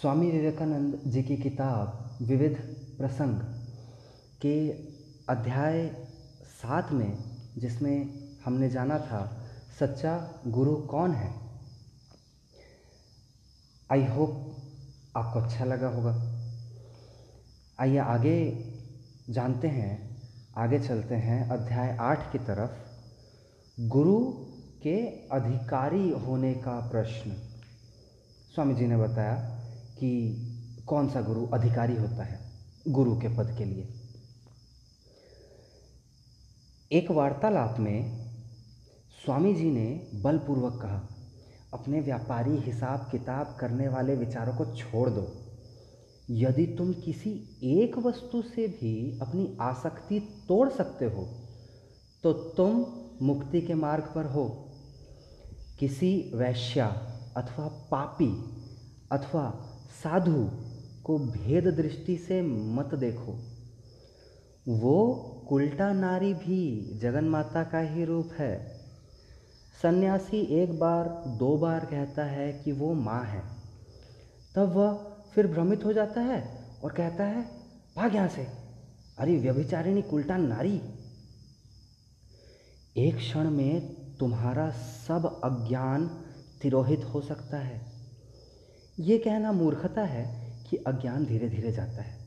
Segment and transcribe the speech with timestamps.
[0.00, 3.40] स्वामी विवेकानंद जी की किताब विविध प्रसंग
[4.42, 4.70] के
[5.28, 5.88] अध्याय
[6.62, 7.18] सात में,
[7.58, 8.12] जिसमें
[8.44, 9.46] हमने जाना था,
[9.80, 11.34] सच्चा गुरु कौन है?
[13.92, 14.56] आई होप
[15.16, 16.40] आपको अच्छा लगा होगा।
[17.80, 18.64] आइए आगे
[19.30, 20.22] जानते हैं,
[20.56, 22.70] आगे चलते हैं अध्याय आठ की तरफ़।
[23.80, 24.24] गुरु
[24.82, 27.30] के अधिकारी होने का प्रश्न।
[28.54, 29.59] स्वामी जी ने बताया
[30.00, 30.12] कि
[30.86, 32.38] कौन सा गुरु अधिकारी होता है
[32.88, 33.88] गुरु के पद के लिए।
[36.90, 38.28] एक वार्तालाप में
[39.24, 41.02] स्वामी जी ने बलपूर्वक कहा,
[41.74, 45.26] अपने व्यापारी हिसाब किताब करने वाले विचारों को छोड़ दो।
[46.30, 47.30] यदि तुम किसी
[47.74, 51.26] एक वस्तु से भी अपनी आसक्ति तोड़ सकते हो
[52.24, 52.84] तो तुम
[53.22, 54.44] मुक्ति के मार्ग पर हो।
[55.78, 56.86] किसी वैश्या
[57.36, 58.32] अथवा पापी
[59.12, 59.44] अथवा
[59.90, 60.50] साधु
[61.04, 63.38] को भेद दृष्टि से मत देखो।
[64.68, 68.80] वो उल्टा नारी भी जगन माता का ही रूप है।
[69.82, 73.42] सन्यासी एक बार, दो बार कहता है कि वो माँ है।
[74.56, 74.92] तब वह
[75.34, 77.42] फिर भ्रमित हो जाता है और कहता है,
[77.96, 78.46] भाग यहाँ से।
[79.18, 80.80] अरे व्यभिचारिणी उल्टा नारी।
[82.96, 84.70] एक क्षण में तुम्हारा
[85.08, 86.06] सब अज्ञान
[86.62, 87.99] तिरोहित हो सकता है।
[89.00, 92.18] ये कहना मूर्खता है कि अज्ञान धीरे धीरे जाता है।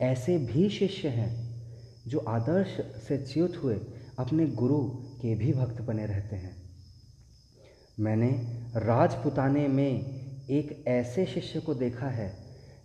[0.00, 1.62] ऐसे भी शिष्य हैं
[2.06, 3.80] जो आदर्श से च्युत हुए
[4.18, 6.62] अपने गुरु के भी भक्त बने रहते हैं।
[8.00, 8.28] मैंने
[8.76, 10.00] राजपुताने में
[10.50, 12.38] एक ऐसे शिष्य को देखा है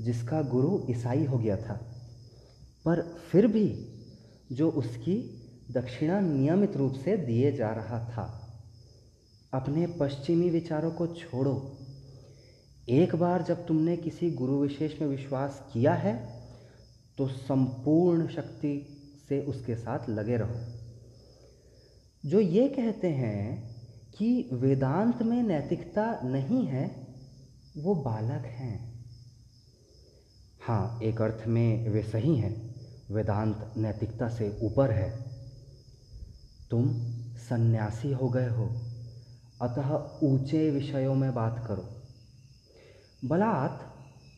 [0.00, 1.74] जिसका गुरु ईसाई हो गया था।
[2.84, 3.94] पर फिर भी
[4.52, 8.54] जो उसकी दक्षिणा नियमित रूप से दिए जा रहा था।
[9.54, 11.78] अपने पश्चिमी विचारों को छोड़ो।
[12.90, 16.42] एक बार जब तुमने किसी गुरु विशेष में विश्वास किया है
[17.18, 18.88] तो संपूर्ण शक्ति
[19.28, 20.60] से उसके साथ लगे रहो।
[22.26, 23.76] जो ये कहते हैं
[24.18, 27.06] कि वेदांत में नैतिकता नहीं है,
[27.78, 29.04] वो बालक हैं।
[30.66, 32.74] हाँ एक अर्थ में वे सही हैं।
[33.10, 35.24] वेदांत नैतिकता से ऊपर है।
[36.70, 36.92] तुम
[37.36, 38.70] सन्यासी हो गए हो।
[39.62, 41.97] अतः ऊँचे विषयों में बात करो।
[43.24, 43.82] बलात्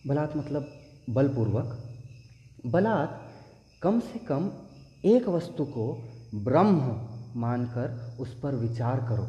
[0.08, 0.68] बलात् मतलब
[1.10, 1.94] बलपूर्वक,
[2.66, 3.10] बलात्
[3.82, 4.52] कम से कम
[5.04, 7.08] एक वस्तु को ब्रह्म
[7.40, 9.24] मानकर उस पर विचार करो।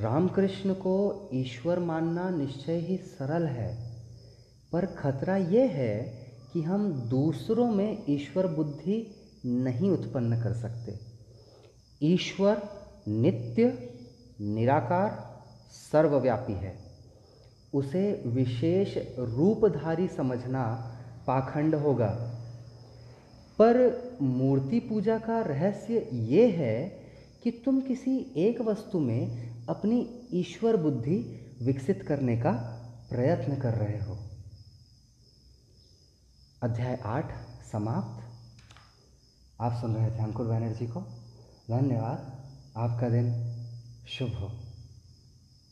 [0.00, 4.02] रामकृष्ण को ईश्वर मानना निश्चय ही सरल है,
[4.72, 5.98] पर खतरा ये है
[6.52, 9.14] कि हम दूसरों में ईश्वर बुद्धि
[9.46, 11.00] नहीं उत्पन्न कर सकते।
[12.02, 12.62] ईश्वर
[13.08, 13.94] नित्य,
[14.40, 15.40] निराकार,
[15.92, 16.89] सर्वव्यापी है।
[17.74, 20.64] उसे विशेष रूपधारी समझना
[21.26, 22.36] पाखंड होगा।
[23.58, 26.88] पर मूर्ति पूजा का रहस्य ये है
[27.42, 32.52] कि तुम किसी एक वस्तु में अपनी ईश्वर बुद्धि विकसित करने का
[33.10, 34.18] प्रयत्न कर रहे हो।
[36.62, 37.32] अध्याय आठ
[37.72, 38.24] समाप्त।
[39.60, 41.00] आप सुन रहे थे अंकुर बैनर्जी को।
[41.70, 42.40] धन्यवाद।
[42.76, 43.56] आपका दिन
[44.08, 44.69] शुभ हो।